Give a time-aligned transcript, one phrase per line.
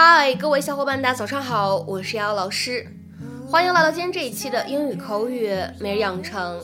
[0.00, 2.86] 嗨，各位小伙伴，大家早上好，我是瑶老师，
[3.50, 6.62] 欢迎来到今天这一期的英语口语每日养成。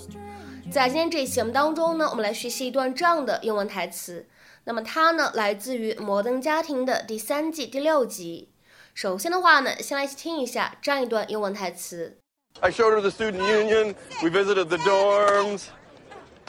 [0.71, 4.29] 在今天这一期节目当中呢，我们来学习一段这样的英文台词。
[4.63, 8.51] 那么它呢，来自于《摩登家庭》的第三季第六集。
[8.95, 12.17] 首先的话呢，先来听一下这样一段英文台词。
[12.61, 13.97] I showed her the student union.
[14.23, 15.65] We visited the dorms.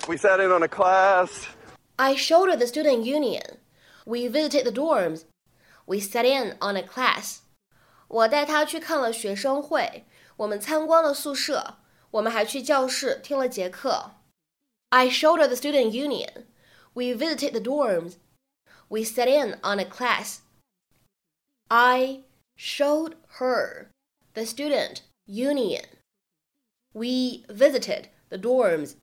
[0.08, 1.30] We sat in on a class.
[1.96, 3.42] I showed her the student union.
[4.06, 5.22] We visited the dorms.
[5.86, 7.40] We sat in on a class.
[8.08, 10.06] 我带她去看了学生会，
[10.38, 11.78] 我们参观了宿舍，
[12.12, 14.12] 我们还去教室听了节课。
[14.90, 16.46] I showed her the student union.
[16.94, 18.14] We visited the dorms.
[18.88, 20.38] We sat in on a class.
[21.68, 22.24] I
[22.56, 23.88] showed her
[24.34, 25.86] the student union.
[26.94, 28.96] We visited the dorms.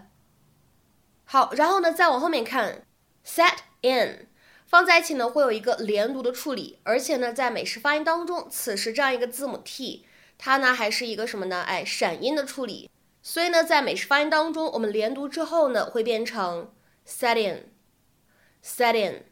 [1.24, 2.86] 好，然后呢，再往后面看
[3.26, 4.28] ，set in
[4.64, 10.06] 放在一起呢，会有一个连读的处理，而且呢，在美式发音当中，此时这样一个字母 t，
[10.38, 11.62] 它呢还是一个什么呢？
[11.62, 12.88] 哎，闪音的处理。
[13.22, 16.72] 所以呢，在美式发音当中，我们连读之后呢，会变成
[17.04, 19.29] set in，set in，set in。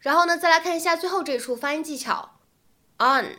[0.00, 2.36] 然后呢，再来看一下最后这一处发音技巧，
[2.98, 3.36] on，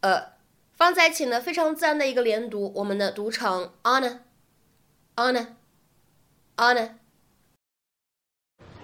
[0.00, 0.32] 呃，
[0.74, 5.46] 放在一起呢，非常自然的一个连读，我们呢读成 on，on，on。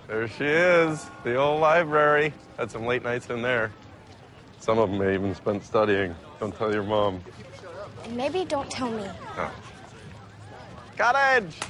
[0.08, 2.32] There she is, the old library.
[2.56, 3.70] Had some late nights in there.
[4.58, 6.14] Some of them I even spent studying.
[6.40, 7.20] Don't tell your mom.
[8.08, 9.06] Maybe don't tell me.
[9.36, 9.50] Oh.
[10.96, 11.60] Cottage!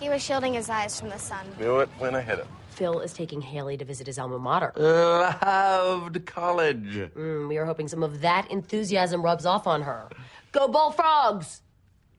[0.00, 1.46] He was shielding his eyes from the sun.
[1.60, 2.46] Knew it when I hit it.
[2.73, 4.73] Phil is taking Haley to visit his alma mater.
[4.75, 6.95] Loved college.
[7.15, 10.09] Mm, we are hoping some of that enthusiasm rubs off on her.
[10.51, 11.61] Go Bullfrogs!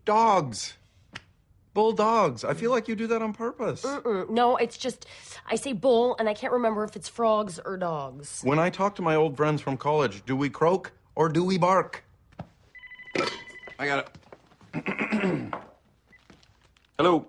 [0.04, 0.75] Dogs.
[1.75, 2.44] Bulldogs.
[2.44, 3.82] I feel like you do that on purpose.
[3.82, 5.06] Mm, no, it's just
[5.47, 8.41] I say bull and I can't remember if it's frogs or dogs.
[8.44, 11.59] When I talk to my old friends from college, do we croak or do we
[11.59, 12.04] bark?
[13.78, 14.09] I got
[14.75, 15.54] it.
[16.98, 17.26] Hello.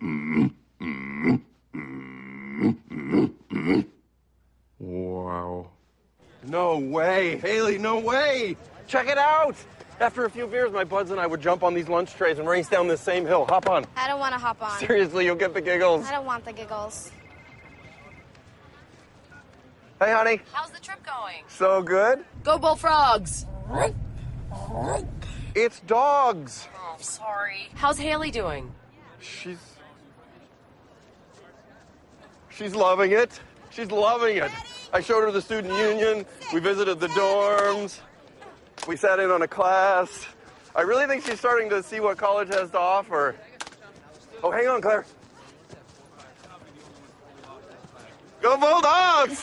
[4.78, 5.70] Wow.
[6.44, 8.56] No way, Haley, no way!
[8.86, 9.56] Check it out!
[9.98, 12.46] After a few beers, my buds and I would jump on these lunch trays and
[12.46, 13.46] race down this same hill.
[13.46, 13.86] Hop on.
[13.96, 14.78] I don't want to hop on.
[14.78, 16.04] Seriously, you'll get the giggles.
[16.06, 17.10] I don't want the giggles.
[19.98, 20.40] Hey, honey.
[20.52, 21.36] How's the trip going?
[21.48, 22.24] So good?
[22.44, 23.46] Go Bullfrogs!
[25.54, 26.68] It's dogs.
[26.76, 27.70] Oh, sorry.
[27.74, 28.70] How's Haley doing?
[29.20, 29.58] She's.
[32.50, 33.40] She's loving it.
[33.75, 34.51] She's loving it.
[34.91, 36.25] I showed her the student union.
[36.53, 37.99] We visited the dorms.
[38.87, 40.27] We sat in on a class.
[40.75, 43.35] I really think she's starting to see what college has to offer.
[44.43, 45.05] Oh, hang on, Claire.
[48.41, 49.41] Go Bulldogs!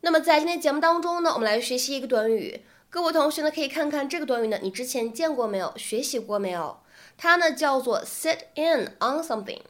[0.00, 2.64] 那么在今天节目当中呢，我们来学习一个短语。
[2.90, 5.72] 各位同学呢，可以看看这个短语呢，你之前见过没有？
[5.76, 6.78] 学习过没有？
[7.16, 9.60] 它呢叫做 sit in on something。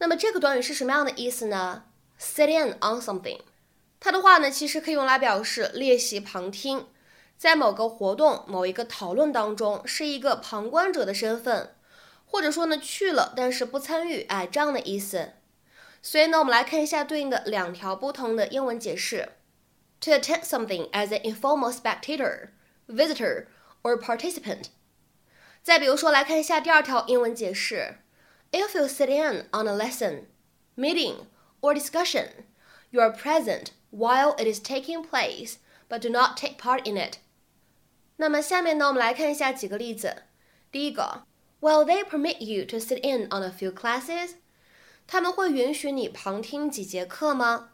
[0.00, 1.84] 那么这个短语是什么样的意思呢
[2.18, 3.40] ？sit in on something，
[4.00, 6.86] 它的话呢，其实可以用来表示练习旁听，
[7.38, 11.76] 在某个活动、某一个讨论当中，是一个旁观者的身份，
[12.26, 15.34] 或者说呢去了但是不参与，哎，这样的意思。
[16.02, 19.28] 所以呢，我们来看一下对应的两条不同的英文解释。
[20.00, 22.52] to attend something as an informal spectator,
[22.88, 23.46] visitor,
[23.82, 24.70] or participant.
[25.62, 27.98] 再比如说，来看一下第二条英文解释
[28.51, 30.25] ：If you sit in on a lesson,
[30.75, 31.27] meeting,
[31.61, 32.29] or discussion,
[32.91, 35.55] you are present while it is taking place,
[35.89, 37.17] but do not take part in it.
[38.17, 40.23] 那么下面呢，我们来看一下几个例子。
[40.71, 41.25] 第一个，
[41.61, 44.35] Will they permit you to sit in on a few classes？
[45.07, 47.71] 他们会允许你旁听几节课吗？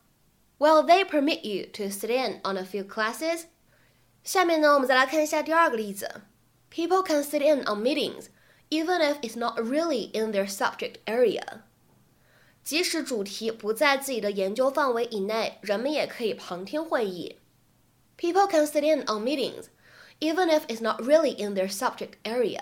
[0.58, 3.46] Will they permit you to sit in on a few classes？
[4.24, 6.22] 下面呢，我们再来看一下第二个例子。
[6.72, 8.28] People can sit in on meetings
[8.70, 11.62] even if it's not really in their subject area。
[12.64, 17.38] 即使主题不在自己的研究范围以内，人们也可以旁听会议。
[18.18, 19.66] People can sit in on meetings,
[20.20, 22.62] even if it's not really in their subject area.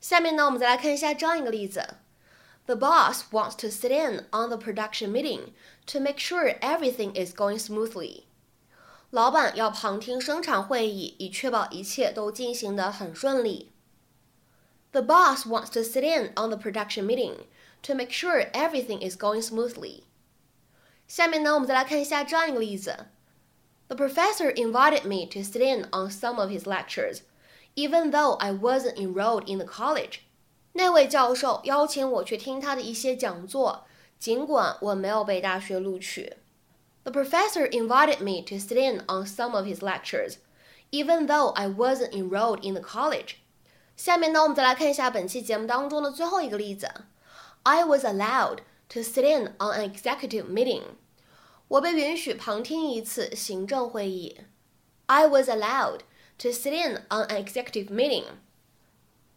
[0.00, 1.96] 下面呢，我们再来看一下这样一个例子：
[2.66, 5.52] The boss wants to sit in on the production meeting
[5.86, 8.24] to make sure everything is going smoothly.
[9.10, 13.70] 老板要旁听生产会议，以确保一切都进行得很顺利。
[14.92, 17.46] The boss wants to sit in on the production meeting
[17.82, 20.04] to make sure everything is going smoothly.
[21.08, 23.06] 下面呢，我们再来看一下这样一个例子：
[23.88, 27.20] The professor invited me to sit in on some of his lectures,
[27.74, 30.20] even though I wasn't enrolled in the college.
[30.72, 33.84] 那位教授邀请我去听他的一些讲座，
[34.18, 36.36] 尽管我没有被大学录取。
[37.02, 40.36] The professor invited me to sit in on some of his lectures,
[40.90, 43.34] even though I wasn't enrolled in the college.
[43.99, 46.89] 下面呢，我们再来看一下本期节目当中的最后一个例子。
[47.63, 50.83] I was allowed to sit in on an executive meeting.
[51.67, 54.37] 我被允许旁听一次行政会议。
[55.07, 55.99] I was allowed
[56.37, 58.23] to sit in on an executive meeting.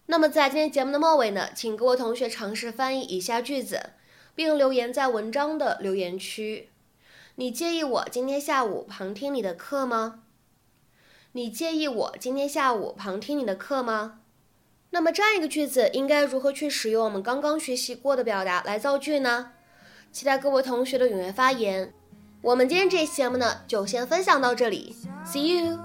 [0.07, 3.95] 那么在今天节目的末尾呢，请各位同学尝试翻译以下句子，
[4.37, 6.71] 并留言在文章的留言区。
[7.35, 10.23] 你介意我今天下午旁听你的课吗？
[11.33, 14.21] 你介意我今天下午旁听你的课吗？
[14.95, 19.53] 那么这样一个句子应该如何去使用我们刚刚学习过的表达来造句呢？
[20.13, 21.95] 期待各位同学的踊跃发言。
[22.43, 24.95] 我们今天这期节目呢，就先分享到这里
[25.25, 25.79] ，See you。